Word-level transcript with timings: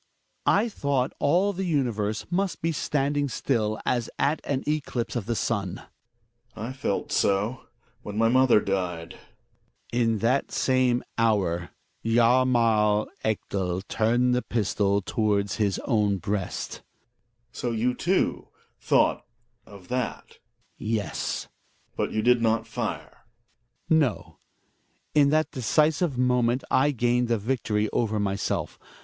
I 0.47 0.67
thought 0.67 1.13
all 1.19 1.53
the 1.53 1.63
universe 1.63 2.25
must 2.31 2.63
be 2.63 2.71
standing 2.71 3.29
still 3.29 3.79
as 3.85 4.09
at 4.17 4.41
an 4.45 4.63
eclipse 4.67 5.15
of 5.15 5.27
the 5.27 5.35
sun. 5.35 5.83
Gregers. 6.55 6.69
I 6.69 6.73
felt 6.73 7.11
so 7.11 7.65
when 8.01 8.17
my 8.17 8.27
mother 8.27 8.59
died. 8.59 9.19
Hjalmar. 9.93 10.01
In 10.03 10.17
that 10.17 10.51
same 10.51 11.03
hour 11.19 11.69
Hjalmar 12.03 13.09
Ekdal 13.23 13.83
turned 13.87 14.33
the 14.33 14.41
pistol 14.41 15.03
towards 15.03 15.57
his 15.57 15.77
own 15.85 16.17
breast 16.17 16.81
Gregers. 17.51 17.59
So 17.59 17.69
you, 17.71 17.93
too, 17.93 18.47
thought 18.79 19.23
of 19.67 19.89
that! 19.89 20.39
Hjalmar. 20.79 20.79
Yes. 20.79 21.47
Gregers. 21.95 21.97
But 21.97 22.11
you 22.11 22.23
did 22.23 22.41
not 22.41 22.65
fire? 22.65 23.17
Hjalmar. 23.91 23.99
No. 23.99 24.37
In 25.13 25.29
that 25.29 25.51
decisive 25.51 26.17
moment 26.17 26.63
I 26.71 26.89
gained 26.89 27.27
the 27.27 27.37
victory 27.37 27.87
over 27.93 28.19
myself. 28.19 28.79